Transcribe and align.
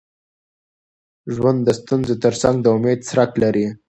ژوند 1.33 1.59
د 1.63 1.69
ستونزو 1.79 2.13
تر 2.23 2.33
څنګ 2.41 2.55
د 2.61 2.65
امید 2.77 2.99
څرک 3.09 3.31
لري. 3.43 3.65